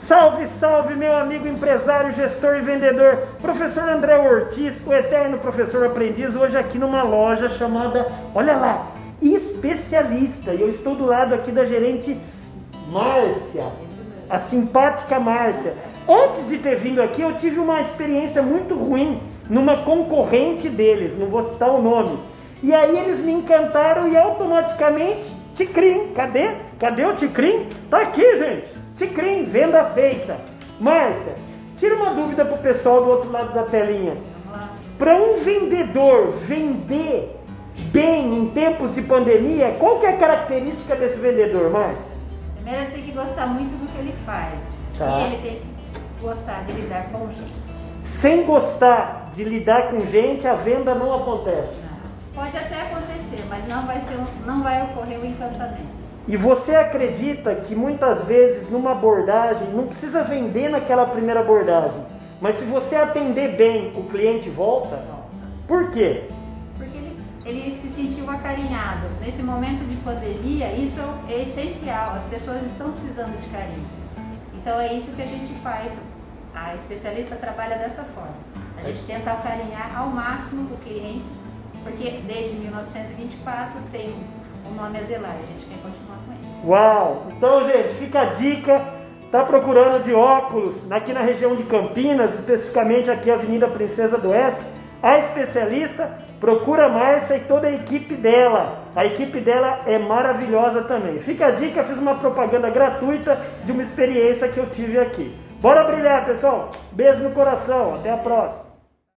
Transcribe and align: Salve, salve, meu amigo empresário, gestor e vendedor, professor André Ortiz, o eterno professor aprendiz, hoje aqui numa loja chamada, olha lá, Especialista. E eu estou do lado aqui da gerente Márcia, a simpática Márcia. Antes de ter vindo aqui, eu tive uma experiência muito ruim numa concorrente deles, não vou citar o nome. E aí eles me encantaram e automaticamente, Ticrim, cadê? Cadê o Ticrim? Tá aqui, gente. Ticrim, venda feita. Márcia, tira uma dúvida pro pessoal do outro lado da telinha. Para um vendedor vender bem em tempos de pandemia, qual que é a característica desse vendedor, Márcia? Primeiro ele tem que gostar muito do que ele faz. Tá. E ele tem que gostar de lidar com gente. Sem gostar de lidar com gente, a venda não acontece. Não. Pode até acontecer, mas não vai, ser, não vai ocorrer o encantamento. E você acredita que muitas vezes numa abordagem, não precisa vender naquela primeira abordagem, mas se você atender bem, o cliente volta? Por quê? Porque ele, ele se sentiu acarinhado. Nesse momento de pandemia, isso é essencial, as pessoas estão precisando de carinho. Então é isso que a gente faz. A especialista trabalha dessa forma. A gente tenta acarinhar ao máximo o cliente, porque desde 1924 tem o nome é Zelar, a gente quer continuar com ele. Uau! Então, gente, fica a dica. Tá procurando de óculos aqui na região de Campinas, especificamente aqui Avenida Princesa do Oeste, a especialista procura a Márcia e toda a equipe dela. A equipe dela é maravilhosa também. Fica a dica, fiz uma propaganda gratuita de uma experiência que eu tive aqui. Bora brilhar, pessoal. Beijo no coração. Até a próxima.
Salve, 0.00 0.46
salve, 0.48 0.94
meu 0.94 1.14
amigo 1.14 1.46
empresário, 1.46 2.10
gestor 2.10 2.56
e 2.56 2.62
vendedor, 2.62 3.18
professor 3.40 3.88
André 3.88 4.18
Ortiz, 4.18 4.84
o 4.86 4.92
eterno 4.92 5.38
professor 5.38 5.84
aprendiz, 5.84 6.34
hoje 6.34 6.56
aqui 6.56 6.78
numa 6.78 7.02
loja 7.02 7.48
chamada, 7.50 8.06
olha 8.34 8.56
lá, 8.56 8.86
Especialista. 9.20 10.54
E 10.54 10.62
eu 10.62 10.68
estou 10.70 10.94
do 10.94 11.04
lado 11.04 11.34
aqui 11.34 11.52
da 11.52 11.66
gerente 11.66 12.18
Márcia, 12.88 13.66
a 14.28 14.38
simpática 14.38 15.20
Márcia. 15.20 15.74
Antes 16.08 16.48
de 16.48 16.58
ter 16.58 16.76
vindo 16.76 17.02
aqui, 17.02 17.20
eu 17.20 17.36
tive 17.36 17.58
uma 17.60 17.82
experiência 17.82 18.42
muito 18.42 18.74
ruim 18.74 19.20
numa 19.48 19.84
concorrente 19.84 20.68
deles, 20.70 21.18
não 21.18 21.26
vou 21.26 21.42
citar 21.42 21.70
o 21.70 21.82
nome. 21.82 22.18
E 22.62 22.74
aí 22.74 22.98
eles 22.98 23.20
me 23.20 23.32
encantaram 23.32 24.08
e 24.08 24.16
automaticamente, 24.16 25.30
Ticrim, 25.60 26.14
cadê? 26.14 26.52
Cadê 26.78 27.04
o 27.04 27.14
Ticrim? 27.14 27.68
Tá 27.90 28.00
aqui, 28.00 28.36
gente. 28.36 28.70
Ticrim, 28.96 29.44
venda 29.44 29.84
feita. 29.90 30.38
Márcia, 30.80 31.34
tira 31.76 31.96
uma 31.96 32.14
dúvida 32.14 32.46
pro 32.46 32.56
pessoal 32.56 33.04
do 33.04 33.10
outro 33.10 33.30
lado 33.30 33.52
da 33.52 33.64
telinha. 33.64 34.16
Para 34.98 35.14
um 35.16 35.40
vendedor 35.40 36.30
vender 36.30 37.38
bem 37.92 38.38
em 38.38 38.48
tempos 38.52 38.94
de 38.94 39.02
pandemia, 39.02 39.76
qual 39.78 40.00
que 40.00 40.06
é 40.06 40.08
a 40.08 40.16
característica 40.16 40.96
desse 40.96 41.20
vendedor, 41.20 41.70
Márcia? 41.70 42.16
Primeiro 42.54 42.82
ele 42.84 42.92
tem 42.92 43.02
que 43.02 43.12
gostar 43.12 43.46
muito 43.46 43.72
do 43.72 43.92
que 43.92 43.98
ele 43.98 44.14
faz. 44.24 44.58
Tá. 44.96 45.20
E 45.20 45.24
ele 45.26 45.42
tem 45.42 45.56
que 45.56 46.22
gostar 46.22 46.64
de 46.64 46.72
lidar 46.72 47.10
com 47.12 47.26
gente. 47.28 47.52
Sem 48.02 48.44
gostar 48.44 49.30
de 49.34 49.44
lidar 49.44 49.90
com 49.90 50.00
gente, 50.06 50.48
a 50.48 50.54
venda 50.54 50.94
não 50.94 51.14
acontece. 51.14 51.76
Não. 51.82 51.99
Pode 52.34 52.56
até 52.56 52.82
acontecer, 52.82 53.44
mas 53.48 53.66
não 53.66 53.86
vai, 53.86 54.00
ser, 54.00 54.16
não 54.46 54.62
vai 54.62 54.82
ocorrer 54.84 55.20
o 55.20 55.26
encantamento. 55.26 56.00
E 56.28 56.36
você 56.36 56.76
acredita 56.76 57.54
que 57.56 57.74
muitas 57.74 58.24
vezes 58.24 58.70
numa 58.70 58.92
abordagem, 58.92 59.68
não 59.70 59.86
precisa 59.86 60.22
vender 60.22 60.68
naquela 60.68 61.06
primeira 61.06 61.40
abordagem, 61.40 62.00
mas 62.40 62.56
se 62.58 62.64
você 62.64 62.96
atender 62.96 63.56
bem, 63.56 63.92
o 63.96 64.04
cliente 64.04 64.48
volta? 64.48 65.02
Por 65.66 65.90
quê? 65.90 66.28
Porque 66.76 66.96
ele, 66.96 67.16
ele 67.44 67.76
se 67.76 67.88
sentiu 67.90 68.30
acarinhado. 68.30 69.08
Nesse 69.20 69.42
momento 69.42 69.84
de 69.88 69.96
pandemia, 69.96 70.72
isso 70.72 71.00
é 71.28 71.42
essencial, 71.42 72.14
as 72.14 72.24
pessoas 72.24 72.62
estão 72.62 72.92
precisando 72.92 73.38
de 73.40 73.48
carinho. 73.48 73.86
Então 74.54 74.80
é 74.80 74.94
isso 74.94 75.10
que 75.12 75.22
a 75.22 75.26
gente 75.26 75.52
faz. 75.60 75.92
A 76.54 76.74
especialista 76.74 77.36
trabalha 77.36 77.76
dessa 77.76 78.04
forma. 78.04 78.34
A 78.78 78.82
gente 78.82 79.04
tenta 79.04 79.32
acarinhar 79.32 79.98
ao 79.98 80.08
máximo 80.08 80.72
o 80.72 80.76
cliente, 80.78 81.26
porque 81.82 82.20
desde 82.26 82.56
1924 82.56 83.80
tem 83.92 84.14
o 84.70 84.74
nome 84.74 84.98
é 84.98 85.02
Zelar, 85.02 85.32
a 85.32 85.46
gente 85.46 85.66
quer 85.66 85.78
continuar 85.82 86.18
com 86.26 86.32
ele. 86.32 86.66
Uau! 86.66 87.26
Então, 87.36 87.64
gente, 87.64 87.94
fica 87.94 88.20
a 88.20 88.24
dica. 88.26 89.00
Tá 89.30 89.44
procurando 89.44 90.02
de 90.02 90.12
óculos 90.12 90.90
aqui 90.90 91.12
na 91.12 91.20
região 91.20 91.54
de 91.54 91.62
Campinas, 91.62 92.34
especificamente 92.34 93.10
aqui 93.10 93.30
Avenida 93.30 93.68
Princesa 93.68 94.18
do 94.18 94.30
Oeste, 94.30 94.66
a 95.02 95.18
especialista 95.18 96.18
procura 96.40 96.86
a 96.86 96.88
Márcia 96.88 97.36
e 97.36 97.40
toda 97.40 97.68
a 97.68 97.72
equipe 97.72 98.14
dela. 98.14 98.80
A 98.94 99.06
equipe 99.06 99.40
dela 99.40 99.82
é 99.86 99.98
maravilhosa 99.98 100.82
também. 100.82 101.20
Fica 101.20 101.46
a 101.46 101.50
dica, 101.52 101.84
fiz 101.84 101.96
uma 101.96 102.16
propaganda 102.16 102.68
gratuita 102.70 103.40
de 103.64 103.72
uma 103.72 103.82
experiência 103.82 104.48
que 104.48 104.58
eu 104.58 104.68
tive 104.68 104.98
aqui. 104.98 105.34
Bora 105.60 105.84
brilhar, 105.84 106.26
pessoal. 106.26 106.70
Beijo 106.92 107.22
no 107.22 107.30
coração. 107.30 107.94
Até 107.94 108.10
a 108.10 108.16
próxima. 108.16 108.69